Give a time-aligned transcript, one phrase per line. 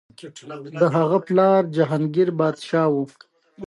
[0.81, 2.95] د هغه پلار جهانګیر پادشاه و.